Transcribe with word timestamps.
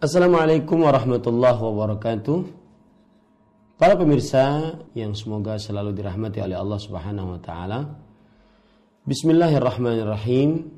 Assalamualaikum 0.00 0.88
warahmatullahi 0.88 1.60
wabarakatuh. 1.60 2.38
Para 3.76 4.00
pemirsa 4.00 4.72
yang 4.96 5.12
semoga 5.12 5.60
selalu 5.60 5.92
dirahmati 5.92 6.40
oleh 6.40 6.56
Allah 6.56 6.80
Subhanahu 6.80 7.36
wa 7.36 7.40
taala. 7.44 8.00
Bismillahirrahmanirrahim. 9.04 10.72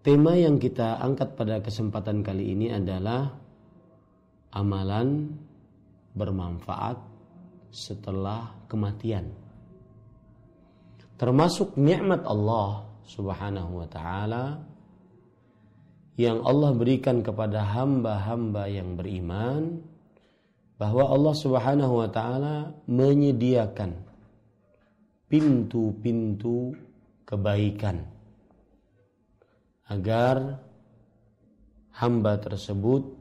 Tema 0.00 0.40
yang 0.40 0.56
kita 0.56 1.04
angkat 1.04 1.36
pada 1.36 1.60
kesempatan 1.60 2.24
kali 2.24 2.56
ini 2.56 2.72
adalah 2.72 3.28
amalan 4.56 5.36
bermanfaat 6.16 6.96
setelah 7.68 8.56
kematian. 8.72 9.36
Termasuk 11.20 11.76
nikmat 11.76 12.24
Allah 12.24 12.88
Subhanahu 13.04 13.84
wa 13.84 13.88
taala 13.92 14.64
yang 16.20 16.44
Allah 16.44 16.76
berikan 16.76 17.24
kepada 17.24 17.64
hamba-hamba 17.64 18.68
yang 18.68 18.92
beriman 18.92 19.80
bahwa 20.76 21.08
Allah 21.08 21.32
Subhanahu 21.32 22.04
wa 22.04 22.08
taala 22.12 22.76
menyediakan 22.84 23.96
pintu-pintu 25.32 26.76
kebaikan 27.24 28.04
agar 29.88 30.60
hamba 31.96 32.36
tersebut 32.36 33.16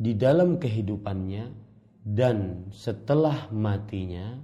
di 0.00 0.16
dalam 0.16 0.56
kehidupannya 0.56 1.44
dan 2.04 2.68
setelah 2.72 3.52
matinya 3.52 4.40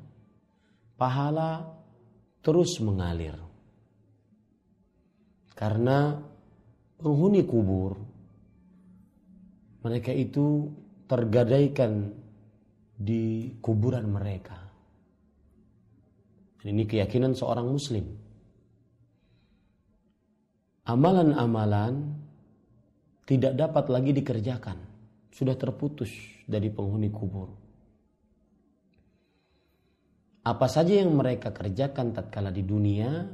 pahala 1.01 1.65
terus 2.45 2.77
mengalir 2.84 3.49
karena 5.60 6.16
penghuni 6.96 7.45
kubur 7.45 8.01
mereka 9.84 10.09
itu 10.09 10.73
tergadaikan 11.04 12.16
di 12.96 13.57
kuburan 13.60 14.09
mereka. 14.09 14.57
Ini 16.60 16.84
keyakinan 16.84 17.32
seorang 17.32 17.68
muslim. 17.73 18.04
Amalan-amalan 20.84 22.12
tidak 23.24 23.56
dapat 23.56 23.84
lagi 23.88 24.12
dikerjakan, 24.12 24.77
sudah 25.32 25.56
terputus 25.56 26.12
dari 26.45 26.68
penghuni 26.68 27.09
kubur. 27.09 27.49
Apa 30.45 30.66
saja 30.68 31.01
yang 31.01 31.16
mereka 31.16 31.52
kerjakan 31.52 32.12
tatkala 32.12 32.52
di 32.52 32.65
dunia 32.65 33.29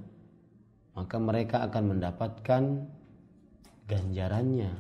maka 0.97 1.17
mereka 1.21 1.61
akan 1.69 1.85
mendapatkan 1.93 2.63
ganjarannya 3.85 4.73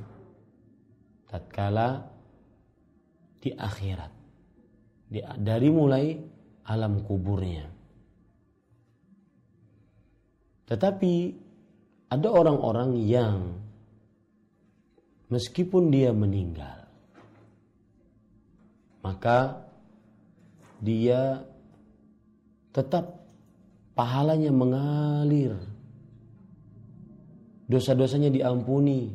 tatkala 1.28 2.08
di 3.38 3.52
akhirat. 3.52 4.12
Dari 5.38 5.68
mulai 5.70 6.18
alam 6.66 7.04
kuburnya. 7.04 7.68
Tetapi 10.66 11.14
ada 12.10 12.28
orang-orang 12.32 12.90
yang 12.98 13.38
meskipun 15.30 15.94
dia 15.94 16.10
meninggal 16.10 16.86
maka 19.06 19.62
dia 20.82 21.46
tetap 22.74 23.22
pahalanya 23.94 24.50
mengalir 24.50 25.54
dosa-dosanya 27.66 28.30
diampuni. 28.30 29.10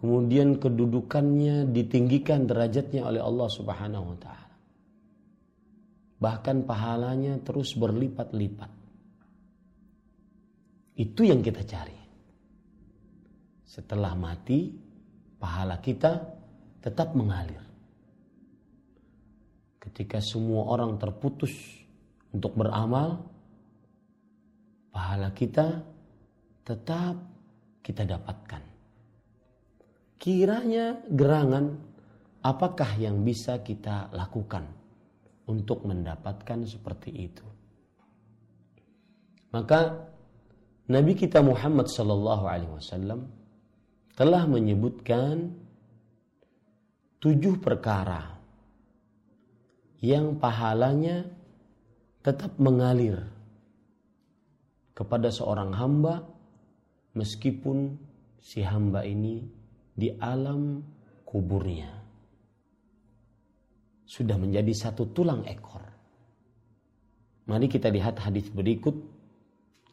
Kemudian 0.00 0.56
kedudukannya 0.56 1.70
ditinggikan 1.70 2.48
derajatnya 2.48 3.04
oleh 3.04 3.20
Allah 3.20 3.48
Subhanahu 3.52 4.04
wa 4.16 4.18
taala. 4.18 4.56
Bahkan 6.20 6.56
pahalanya 6.64 7.36
terus 7.44 7.76
berlipat-lipat. 7.76 8.70
Itu 11.00 11.24
yang 11.24 11.40
kita 11.40 11.64
cari. 11.64 11.96
Setelah 13.64 14.12
mati, 14.16 14.72
pahala 15.40 15.80
kita 15.80 16.20
tetap 16.80 17.12
mengalir. 17.16 17.60
Ketika 19.80 20.20
semua 20.20 20.68
orang 20.68 21.00
terputus 21.00 21.56
untuk 22.32 22.52
beramal, 22.56 23.20
pahala 24.92 25.32
kita 25.32 25.80
tetap 26.70 27.18
kita 27.82 28.06
dapatkan. 28.06 28.62
Kiranya 30.22 31.02
gerangan 31.10 31.74
apakah 32.46 32.94
yang 32.94 33.26
bisa 33.26 33.58
kita 33.66 34.06
lakukan 34.14 34.70
untuk 35.50 35.82
mendapatkan 35.82 36.62
seperti 36.62 37.10
itu? 37.10 37.46
Maka 39.50 39.98
Nabi 40.86 41.18
kita 41.18 41.42
Muhammad 41.42 41.90
sallallahu 41.90 42.44
alaihi 42.46 42.70
wasallam 42.70 43.26
telah 44.14 44.46
menyebutkan 44.46 45.50
tujuh 47.18 47.58
perkara 47.58 48.38
yang 49.98 50.38
pahalanya 50.38 51.26
tetap 52.22 52.54
mengalir 52.62 53.26
kepada 54.94 55.32
seorang 55.34 55.74
hamba 55.74 56.39
meskipun 57.14 57.98
si 58.40 58.62
hamba 58.64 59.04
ini 59.04 59.42
di 59.94 60.14
alam 60.16 60.80
kuburnya 61.26 62.00
sudah 64.10 64.34
menjadi 64.34 64.74
satu 64.74 65.14
tulang 65.14 65.46
ekor. 65.46 65.86
Mari 67.46 67.70
kita 67.70 67.90
lihat 67.94 68.18
hadis 68.18 68.50
berikut 68.50 68.94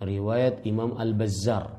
riwayat 0.01 0.65
Imam 0.65 0.97
Al-Bazzar 0.97 1.69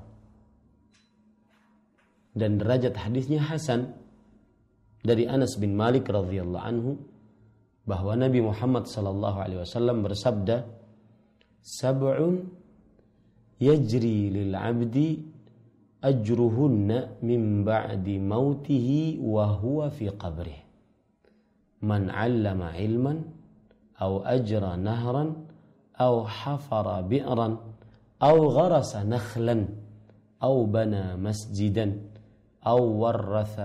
dan 2.39 2.63
derajat 2.63 2.95
hadisnya 2.95 3.43
hasan 3.43 3.91
dari 5.03 5.27
Anas 5.27 5.59
bin 5.59 5.75
Malik 5.75 6.07
radhiyallahu 6.07 6.63
anhu 6.63 6.99
bahwa 7.87 8.15
Nabi 8.15 8.43
Muhammad 8.43 8.87
sallallahu 8.87 9.39
alaihi 9.39 9.61
wasallam 9.63 10.07
bersabda 10.07 10.67
sab'un 11.63 12.47
يجري 13.61 14.31
للعبد 14.31 15.19
أجرهن 16.05 17.09
من 17.23 17.65
بعد 17.65 18.09
موته 18.09 19.19
وهو 19.23 19.91
في 19.91 20.09
قبره. 20.09 20.59
من 21.83 22.11
علم 22.11 22.63
علما 22.63 23.23
أو 24.03 24.19
أجرى 24.23 24.77
نهرا 24.77 25.25
أو 26.01 26.27
حفر 26.27 27.01
بئرا 27.01 27.59
أو 28.23 28.47
غرس 28.47 28.97
نخلا 28.97 29.69
أو 30.43 30.67
بنى 30.67 31.17
مسجدا 31.17 31.87
أو 32.67 32.83
ورث 33.03 33.61